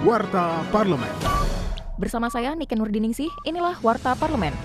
Warta 0.00 0.64
Parlemen. 0.72 1.12
Bersama 2.00 2.32
saya 2.32 2.56
Nike 2.56 2.72
Nurdiningsih, 2.72 3.28
inilah 3.44 3.76
Warta 3.84 4.16
Parlemen. 4.16 4.56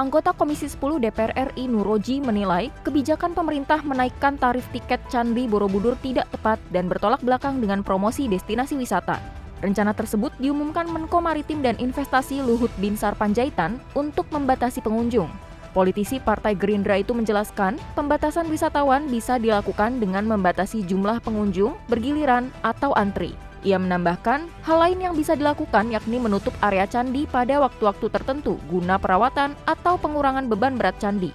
Anggota 0.00 0.32
Komisi 0.32 0.64
10 0.64 0.96
DPR 0.96 1.52
RI 1.52 1.68
Nuroji 1.68 2.24
menilai 2.24 2.72
kebijakan 2.80 3.36
pemerintah 3.36 3.84
menaikkan 3.84 4.40
tarif 4.40 4.64
tiket 4.72 5.04
Candi 5.12 5.44
Borobudur 5.44 6.00
tidak 6.00 6.32
tepat 6.32 6.56
dan 6.72 6.88
bertolak 6.88 7.20
belakang 7.20 7.60
dengan 7.60 7.84
promosi 7.84 8.32
destinasi 8.32 8.80
wisata. 8.80 9.20
Rencana 9.60 9.92
tersebut 9.92 10.32
diumumkan 10.40 10.88
Menko 10.88 11.20
Maritim 11.20 11.60
dan 11.60 11.76
Investasi 11.76 12.40
Luhut 12.40 12.72
Binsar 12.80 13.12
Panjaitan 13.12 13.76
untuk 13.92 14.24
membatasi 14.32 14.80
pengunjung. 14.80 15.28
Politisi 15.76 16.16
Partai 16.16 16.56
Gerindra 16.56 16.96
itu 16.96 17.12
menjelaskan, 17.12 17.76
pembatasan 17.92 18.48
wisatawan 18.48 19.04
bisa 19.12 19.36
dilakukan 19.36 20.00
dengan 20.00 20.24
membatasi 20.24 20.80
jumlah 20.88 21.20
pengunjung, 21.20 21.76
bergiliran, 21.92 22.48
atau 22.64 22.96
antri. 22.96 23.36
Ia 23.66 23.82
menambahkan, 23.82 24.46
hal 24.62 24.78
lain 24.78 25.02
yang 25.02 25.18
bisa 25.18 25.34
dilakukan 25.34 25.90
yakni 25.90 26.22
menutup 26.22 26.54
area 26.62 26.86
candi 26.86 27.26
pada 27.26 27.58
waktu-waktu 27.58 28.06
tertentu 28.14 28.62
guna 28.70 28.94
perawatan 28.94 29.58
atau 29.66 29.98
pengurangan 29.98 30.46
beban 30.46 30.78
berat 30.78 30.94
candi. 31.02 31.34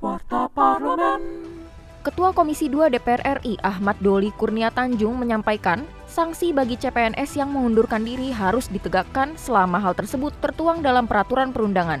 Warta 0.00 0.48
Parlemen. 0.56 1.20
Ketua 2.00 2.32
Komisi 2.32 2.72
2 2.72 2.88
DPR 2.88 3.44
RI 3.44 3.60
Ahmad 3.60 4.00
Doli 4.00 4.32
Kurnia 4.32 4.72
Tanjung 4.72 5.20
menyampaikan, 5.20 5.84
sanksi 6.08 6.56
bagi 6.56 6.80
CPNS 6.80 7.36
yang 7.36 7.52
mengundurkan 7.52 8.08
diri 8.08 8.32
harus 8.32 8.72
ditegakkan 8.72 9.36
selama 9.36 9.76
hal 9.76 9.92
tersebut 9.92 10.32
tertuang 10.40 10.80
dalam 10.80 11.04
peraturan 11.04 11.52
perundangan. 11.52 12.00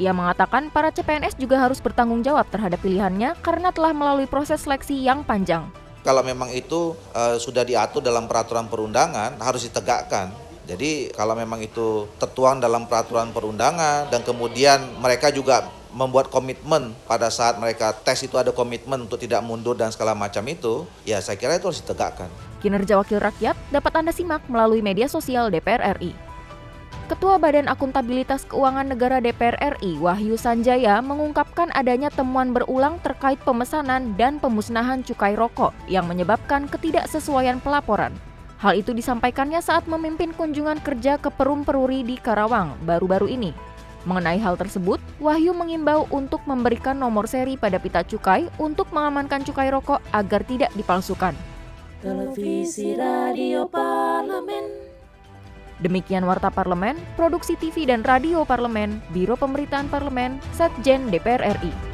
Ia 0.00 0.16
mengatakan 0.16 0.72
para 0.72 0.88
CPNS 0.88 1.36
juga 1.36 1.60
harus 1.60 1.76
bertanggung 1.76 2.24
jawab 2.24 2.48
terhadap 2.48 2.80
pilihannya 2.80 3.36
karena 3.44 3.68
telah 3.68 3.92
melalui 3.92 4.24
proses 4.24 4.64
seleksi 4.64 4.96
yang 4.96 5.20
panjang. 5.28 5.68
Kalau 6.00 6.24
memang 6.24 6.48
itu 6.52 6.96
uh, 7.12 7.36
sudah 7.36 7.60
diatur 7.60 8.00
dalam 8.00 8.24
peraturan 8.24 8.66
perundangan 8.72 9.36
harus 9.36 9.68
ditegakkan. 9.68 10.32
Jadi 10.64 11.10
kalau 11.12 11.34
memang 11.34 11.58
itu 11.60 12.06
tertuang 12.16 12.62
dalam 12.62 12.86
peraturan 12.86 13.34
perundangan 13.34 14.06
dan 14.06 14.22
kemudian 14.22 14.78
mereka 15.02 15.34
juga 15.34 15.66
membuat 15.90 16.30
komitmen 16.30 16.94
pada 17.04 17.26
saat 17.28 17.58
mereka 17.58 17.90
tes 17.90 18.22
itu 18.22 18.38
ada 18.38 18.54
komitmen 18.54 19.10
untuk 19.10 19.18
tidak 19.18 19.42
mundur 19.42 19.74
dan 19.74 19.90
segala 19.90 20.14
macam 20.14 20.46
itu, 20.46 20.86
ya 21.02 21.18
saya 21.18 21.34
kira 21.34 21.58
itu 21.58 21.66
harus 21.66 21.82
ditegakkan. 21.82 22.30
Kinerja 22.62 22.94
Wakil 23.02 23.18
Rakyat 23.18 23.58
dapat 23.74 23.92
Anda 23.98 24.12
simak 24.14 24.46
melalui 24.46 24.78
media 24.78 25.10
sosial 25.10 25.50
DPR 25.50 25.98
RI. 25.98 26.29
Ketua 27.10 27.42
Badan 27.42 27.66
Akuntabilitas 27.66 28.46
Keuangan 28.46 28.86
Negara 28.86 29.18
DPR 29.18 29.58
RI, 29.58 29.98
Wahyu 29.98 30.38
Sanjaya, 30.38 31.02
mengungkapkan 31.02 31.66
adanya 31.74 32.06
temuan 32.06 32.54
berulang 32.54 33.02
terkait 33.02 33.34
pemesanan 33.42 34.14
dan 34.14 34.38
pemusnahan 34.38 35.02
cukai 35.02 35.34
rokok 35.34 35.74
yang 35.90 36.06
menyebabkan 36.06 36.70
ketidaksesuaian 36.70 37.58
pelaporan. 37.58 38.14
Hal 38.62 38.78
itu 38.78 38.94
disampaikannya 38.94 39.58
saat 39.58 39.90
memimpin 39.90 40.30
kunjungan 40.38 40.78
kerja 40.86 41.18
ke 41.18 41.34
Perum 41.34 41.66
Peruri 41.66 42.06
di 42.06 42.14
Karawang 42.14 42.78
baru-baru 42.86 43.26
ini. 43.26 43.50
Mengenai 44.06 44.38
hal 44.38 44.54
tersebut, 44.54 45.02
Wahyu 45.18 45.50
mengimbau 45.50 46.06
untuk 46.14 46.46
memberikan 46.46 46.94
nomor 46.94 47.26
seri 47.26 47.58
pada 47.58 47.82
pita 47.82 48.06
cukai 48.06 48.46
untuk 48.62 48.86
mengamankan 48.94 49.42
cukai 49.42 49.74
rokok 49.74 49.98
agar 50.14 50.46
tidak 50.46 50.70
dipalsukan. 50.78 51.34
Televisi 52.06 52.94
Radio 52.94 53.66
Parlemen 53.66 54.89
Demikian 55.80 56.28
Warta 56.28 56.52
Parlemen, 56.52 56.96
Produksi 57.16 57.56
TV 57.56 57.88
dan 57.88 58.04
Radio 58.04 58.44
Parlemen, 58.44 59.00
Biro 59.12 59.36
Pemberitaan 59.36 59.88
Parlemen, 59.88 60.38
Setjen 60.52 61.08
DPR 61.08 61.40
RI. 61.60 61.89